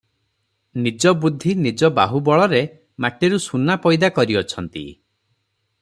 [0.85, 2.63] ନିଜ ବୁଦ୍ଧି ନିଜ ବାହୁ ବଳରେ
[3.07, 4.87] ମାଟିରୁ ସୁନା ପଇଦା କରିଅଛନ୍ତି।